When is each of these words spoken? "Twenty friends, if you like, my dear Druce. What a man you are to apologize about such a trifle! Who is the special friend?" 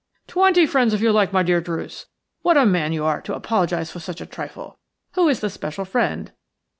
"Twenty 0.25 0.65
friends, 0.65 0.95
if 0.95 1.01
you 1.01 1.11
like, 1.11 1.31
my 1.31 1.43
dear 1.43 1.61
Druce. 1.61 2.07
What 2.41 2.57
a 2.57 2.65
man 2.65 2.91
you 2.91 3.05
are 3.05 3.21
to 3.21 3.35
apologize 3.35 3.91
about 3.91 4.01
such 4.01 4.19
a 4.19 4.25
trifle! 4.25 4.79
Who 5.11 5.29
is 5.29 5.41
the 5.41 5.49
special 5.51 5.85
friend?" 5.85 6.31